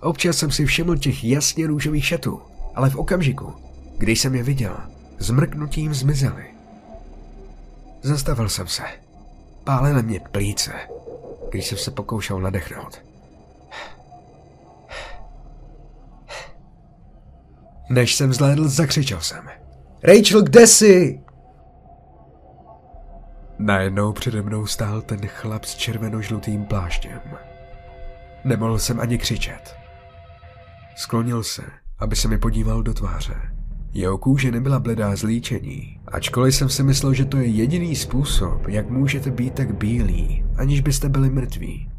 Občas 0.00 0.36
jsem 0.36 0.50
si 0.50 0.66
všiml 0.66 0.96
těch 0.96 1.24
jasně 1.24 1.66
růžových 1.66 2.06
šatů 2.06 2.40
ale 2.74 2.90
v 2.90 2.96
okamžiku, 2.96 3.54
když 3.98 4.20
jsem 4.20 4.34
je 4.34 4.42
viděl, 4.42 4.76
zmrknutím 5.18 5.94
zmizely. 5.94 6.44
Zastavil 8.02 8.48
jsem 8.48 8.66
se. 8.66 8.82
Pálily 9.64 10.02
mě 10.02 10.20
plíce, 10.20 10.72
když 11.50 11.66
jsem 11.66 11.78
se 11.78 11.90
pokoušel 11.90 12.40
nadechnout. 12.40 13.04
Než 17.90 18.14
jsem 18.14 18.32
zhlédl, 18.32 18.68
zakřičel 18.68 19.20
jsem. 19.20 19.48
Rachel, 20.02 20.42
kde 20.42 20.66
jsi? 20.66 21.20
Najednou 23.58 24.12
přede 24.12 24.42
mnou 24.42 24.66
stál 24.66 25.02
ten 25.02 25.26
chlap 25.26 25.64
s 25.64 25.74
červeno-žlutým 25.74 26.64
pláštěm. 26.64 27.20
Nemohl 28.44 28.78
jsem 28.78 29.00
ani 29.00 29.18
křičet. 29.18 29.76
Sklonil 30.96 31.42
se, 31.42 31.62
aby 31.98 32.16
se 32.16 32.28
mi 32.28 32.38
podíval 32.38 32.82
do 32.82 32.94
tváře. 32.94 33.53
Jeho 33.94 34.18
kůže 34.18 34.50
nebyla 34.50 34.78
bledá 34.78 35.16
z 35.16 35.22
líčení, 35.22 36.00
ačkoliv 36.08 36.54
jsem 36.54 36.68
si 36.68 36.82
myslel, 36.82 37.14
že 37.14 37.24
to 37.24 37.36
je 37.36 37.46
jediný 37.46 37.96
způsob, 37.96 38.68
jak 38.68 38.90
můžete 38.90 39.30
být 39.30 39.54
tak 39.54 39.74
bílí, 39.74 40.44
aniž 40.56 40.80
byste 40.80 41.08
byli 41.08 41.30
mrtví. 41.30 41.90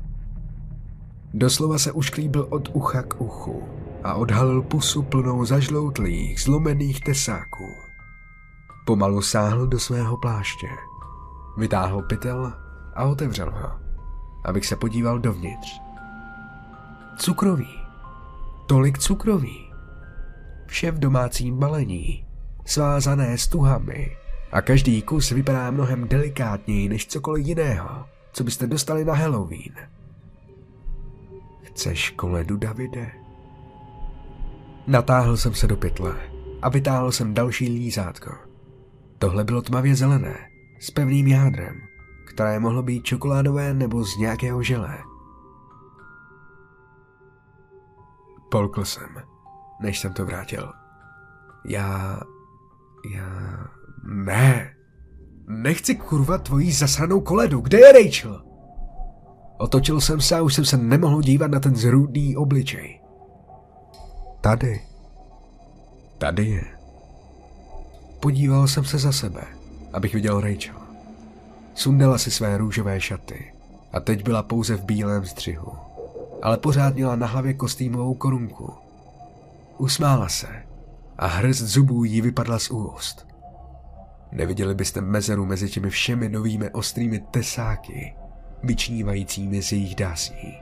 Doslova 1.33 1.77
se 1.77 1.91
ušklíbil 1.91 2.47
od 2.49 2.69
ucha 2.73 3.01
k 3.01 3.21
uchu 3.21 3.63
a 4.03 4.13
odhalil 4.13 4.61
pusu 4.61 5.03
plnou 5.03 5.45
zažloutlých, 5.45 6.41
zlomených 6.41 7.01
tesáků. 7.01 7.67
Pomalu 8.85 9.21
sáhl 9.21 9.67
do 9.67 9.79
svého 9.79 10.17
pláště. 10.17 10.67
Vytáhl 11.57 12.01
pytel 12.01 12.53
a 12.95 13.03
otevřel 13.03 13.51
ho, 13.51 13.71
abych 14.45 14.65
se 14.65 14.75
podíval 14.75 15.19
dovnitř. 15.19 15.81
Cukrový. 17.17 17.79
Tolik 18.65 18.97
cukrový. 18.97 19.74
Vše 20.65 20.91
v 20.91 20.99
domácím 20.99 21.57
balení, 21.59 22.25
svázané 22.65 23.37
stuhami 23.37 24.17
a 24.51 24.61
každý 24.61 25.01
kus 25.01 25.31
vypadá 25.31 25.71
mnohem 25.71 26.07
delikátněji 26.07 26.89
než 26.89 27.07
cokoliv 27.07 27.45
jiného, 27.45 28.05
co 28.33 28.43
byste 28.43 28.67
dostali 28.67 29.05
na 29.05 29.13
Halloween. 29.13 29.73
Chceš 31.63 32.09
koledu, 32.09 32.57
Davide? 32.57 33.11
Natáhl 34.87 35.37
jsem 35.37 35.53
se 35.53 35.67
do 35.67 35.77
pytle 35.77 36.15
a 36.61 36.69
vytáhl 36.69 37.11
jsem 37.11 37.33
další 37.33 37.69
lízátko. 37.69 38.31
Tohle 39.19 39.43
bylo 39.43 39.61
tmavě 39.61 39.95
zelené, 39.95 40.37
s 40.79 40.91
pevným 40.91 41.27
jádrem, 41.27 41.81
které 42.27 42.59
mohlo 42.59 42.83
být 42.83 43.03
čokoládové 43.03 43.73
nebo 43.73 44.03
z 44.03 44.17
nějakého 44.17 44.63
želé. 44.63 44.97
Polkl 48.49 48.85
jsem, 48.85 49.34
než 49.81 49.99
jsem 49.99 50.13
to 50.13 50.25
vrátil. 50.25 50.73
Já... 51.65 52.19
já... 53.13 53.67
ne. 54.03 54.71
Nechci 55.47 55.95
kurva 55.95 56.37
tvojí 56.37 56.71
zasranou 56.71 57.21
koledu. 57.21 57.61
Kde 57.61 57.79
je 57.79 57.91
Rachel? 57.91 58.43
Otočil 59.57 60.01
jsem 60.01 60.21
se 60.21 60.35
a 60.35 60.41
už 60.41 60.53
jsem 60.53 60.65
se 60.65 60.77
nemohl 60.77 61.21
dívat 61.21 61.51
na 61.51 61.59
ten 61.59 61.75
zrůdný 61.75 62.37
obličej. 62.37 63.01
Tady. 64.41 64.81
Tady 66.17 66.45
je. 66.45 66.63
Podíval 68.19 68.67
jsem 68.67 68.85
se 68.85 68.97
za 68.97 69.11
sebe, 69.11 69.43
abych 69.93 70.13
viděl 70.13 70.41
Rachel. 70.41 70.75
Sundala 71.73 72.17
si 72.17 72.31
své 72.31 72.57
růžové 72.57 73.01
šaty 73.01 73.53
a 73.93 73.99
teď 73.99 74.23
byla 74.23 74.43
pouze 74.43 74.75
v 74.75 74.85
bílém 74.85 75.25
střihu 75.25 75.85
ale 76.45 76.57
pořád 76.57 76.95
měla 76.95 77.15
na 77.15 77.27
hlavě 77.27 77.53
kostýmovou 77.53 78.13
korunku. 78.13 78.73
Usmála 79.77 80.29
se 80.29 80.47
a 81.17 81.27
hrst 81.27 81.61
zubů 81.61 82.03
jí 82.03 82.21
vypadla 82.21 82.59
z 82.59 82.69
úst. 82.69 83.27
Neviděli 84.31 84.75
byste 84.75 85.01
mezeru 85.01 85.45
mezi 85.45 85.69
těmi 85.69 85.89
všemi 85.89 86.29
novými 86.29 86.69
ostrými 86.69 87.19
tesáky, 87.19 88.15
vyčnívajícími 88.63 89.61
z 89.61 89.71
jejich 89.71 89.95
dásí. 89.95 90.57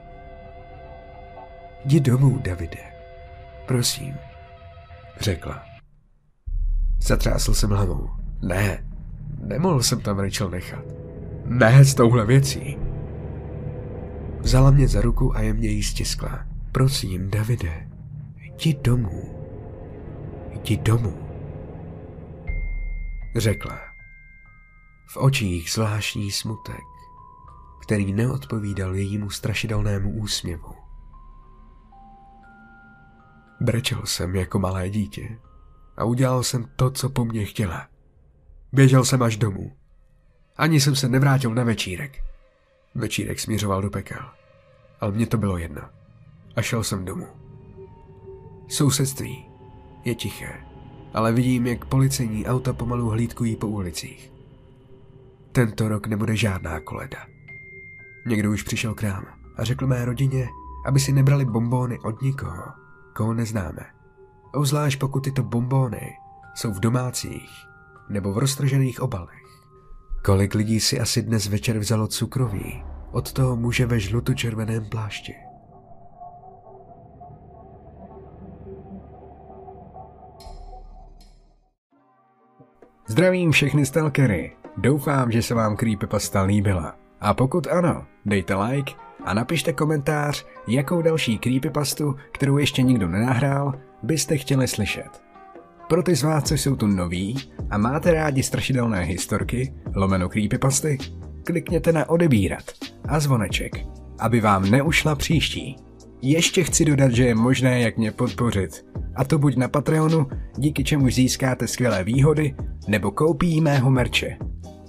Jdi 1.84 2.00
domů, 2.00 2.38
Davide. 2.38 2.92
Prosím, 3.66 4.14
řekla. 5.20 5.62
Zatřásl 7.02 7.54
jsem 7.54 7.70
hlavou. 7.70 8.10
Ne, 8.42 8.84
nemohl 9.38 9.82
jsem 9.82 10.00
tam 10.00 10.18
Rachel 10.18 10.50
nechat. 10.50 10.84
Ne 11.44 11.84
s 11.84 11.94
touhle 11.94 12.26
věcí. 12.26 12.78
Vzala 14.40 14.70
mě 14.70 14.88
za 14.88 15.00
ruku 15.00 15.36
a 15.36 15.40
jemně 15.40 15.68
jí 15.68 15.82
stiskla. 15.82 16.46
Prosím, 16.72 17.30
Davide, 17.30 17.88
jdi 18.54 18.74
domů. 18.74 19.46
Jdi 20.50 20.76
domů. 20.76 21.28
Řekla. 23.36 23.80
V 25.06 25.16
očích 25.16 25.70
zvláštní 25.70 26.30
smutek, 26.30 26.84
který 27.82 28.12
neodpovídal 28.12 28.94
jejímu 28.94 29.30
strašidelnému 29.30 30.10
úsměvu. 30.10 30.74
Brečel 33.60 34.06
jsem 34.06 34.36
jako 34.36 34.58
malé 34.58 34.90
dítě 34.90 35.38
a 35.96 36.04
udělal 36.04 36.42
jsem 36.42 36.64
to, 36.76 36.90
co 36.90 37.10
po 37.10 37.24
mně 37.24 37.44
chtěla. 37.44 37.88
Běžel 38.72 39.04
jsem 39.04 39.22
až 39.22 39.36
domů. 39.36 39.76
Ani 40.56 40.80
jsem 40.80 40.96
se 40.96 41.08
nevrátil 41.08 41.54
na 41.54 41.64
večírek. 41.64 42.18
Večírek 42.94 43.40
směřoval 43.40 43.82
do 43.82 43.90
pekel. 43.90 44.30
Ale 45.00 45.12
mně 45.12 45.26
to 45.26 45.38
bylo 45.38 45.58
jedno. 45.58 45.82
A 46.56 46.62
šel 46.62 46.84
jsem 46.84 47.04
domů. 47.04 47.43
Sousedství 48.68 49.50
je 50.04 50.14
tiché, 50.14 50.64
ale 51.14 51.32
vidím, 51.32 51.66
jak 51.66 51.84
policejní 51.84 52.46
auta 52.46 52.72
pomalu 52.72 53.08
hlídkují 53.08 53.56
po 53.56 53.66
ulicích. 53.66 54.32
Tento 55.52 55.88
rok 55.88 56.06
nebude 56.06 56.36
žádná 56.36 56.80
koleda. 56.80 57.18
Někdo 58.26 58.50
už 58.50 58.62
přišel 58.62 58.94
k 58.94 59.02
nám 59.02 59.26
a 59.56 59.64
řekl 59.64 59.86
mé 59.86 60.04
rodině, 60.04 60.48
aby 60.86 61.00
si 61.00 61.12
nebrali 61.12 61.44
bombóny 61.44 61.98
od 61.98 62.22
nikoho, 62.22 62.64
koho 63.16 63.34
neznáme. 63.34 63.86
Obzvlášť 64.54 64.98
pokud 64.98 65.24
tyto 65.24 65.42
bombóny 65.42 66.12
jsou 66.54 66.72
v 66.72 66.80
domácích 66.80 67.50
nebo 68.08 68.32
v 68.32 68.38
roztržených 68.38 69.00
obalech. 69.00 69.44
Kolik 70.24 70.54
lidí 70.54 70.80
si 70.80 71.00
asi 71.00 71.22
dnes 71.22 71.46
večer 71.46 71.78
vzalo 71.78 72.06
cukroví 72.06 72.84
od 73.10 73.32
toho 73.32 73.56
muže 73.56 73.86
ve 73.86 74.00
žluto-červeném 74.00 74.84
plášti? 74.84 75.34
Zdravím 83.14 83.52
všechny 83.52 83.86
stalkery. 83.86 84.52
Doufám, 84.76 85.32
že 85.32 85.42
se 85.42 85.54
vám 85.54 85.76
Creepypasta 85.76 86.42
líbila. 86.42 86.94
A 87.20 87.34
pokud 87.34 87.66
ano, 87.66 88.04
dejte 88.26 88.54
like 88.54 88.92
a 89.24 89.34
napište 89.34 89.72
komentář, 89.72 90.46
jakou 90.68 91.02
další 91.02 91.38
Creepypastu, 91.38 92.14
kterou 92.32 92.58
ještě 92.58 92.82
nikdo 92.82 93.08
nenahrál, 93.08 93.74
byste 94.02 94.36
chtěli 94.36 94.68
slyšet. 94.68 95.22
Pro 95.88 96.02
ty 96.02 96.16
z 96.16 96.22
vás, 96.22 96.44
co 96.44 96.54
jsou 96.54 96.76
tu 96.76 96.86
noví 96.86 97.36
a 97.70 97.78
máte 97.78 98.12
rádi 98.12 98.42
strašidelné 98.42 99.00
historky, 99.00 99.74
lomeno 99.94 100.28
creepypasty, 100.28 100.98
klikněte 101.44 101.92
na 101.92 102.08
odebírat 102.08 102.64
a 103.08 103.20
zvoneček, 103.20 103.72
aby 104.18 104.40
vám 104.40 104.70
neušla 104.70 105.14
příští. 105.14 105.76
Ještě 106.26 106.64
chci 106.64 106.84
dodat, 106.84 107.12
že 107.12 107.24
je 107.24 107.34
možné, 107.34 107.80
jak 107.80 107.96
mě 107.96 108.10
podpořit. 108.10 108.86
A 109.16 109.24
to 109.24 109.38
buď 109.38 109.56
na 109.56 109.68
Patreonu, 109.68 110.26
díky 110.56 110.84
čemu 110.84 111.10
získáte 111.10 111.66
skvělé 111.66 112.04
výhody, 112.04 112.54
nebo 112.88 113.10
koupí 113.10 113.60
mého 113.60 113.90
merče. 113.90 114.36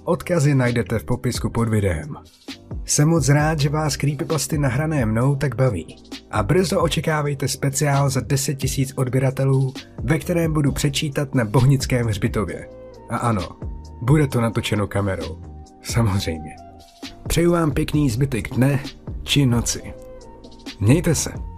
Odkazy 0.04 0.54
najdete 0.54 0.98
v 0.98 1.04
popisku 1.04 1.50
pod 1.50 1.68
videem. 1.68 2.16
Jsem 2.84 3.08
moc 3.08 3.28
rád, 3.28 3.60
že 3.60 3.68
vás 3.68 3.96
creepypasty 3.96 4.58
nahrané 4.58 5.06
mnou 5.06 5.36
tak 5.36 5.56
baví. 5.56 5.96
A 6.30 6.42
brzo 6.42 6.82
očekávejte 6.82 7.48
speciál 7.48 8.10
za 8.10 8.20
10 8.20 8.58
000 8.78 8.90
odběratelů, 8.94 9.74
ve 10.02 10.18
kterém 10.18 10.52
budu 10.52 10.72
přečítat 10.72 11.34
na 11.34 11.44
Bohnickém 11.44 12.06
hřbitově. 12.06 12.68
A 13.10 13.16
ano, 13.16 13.48
bude 14.02 14.26
to 14.26 14.40
natočeno 14.40 14.86
kamerou. 14.86 15.38
Samozřejmě. 15.82 16.56
Přeju 17.28 17.52
vám 17.52 17.70
pěkný 17.70 18.10
zbytek 18.10 18.50
dne 18.50 18.80
či 19.22 19.46
noci. 19.46 20.05
Mějte 20.80 21.14
se. 21.14 21.55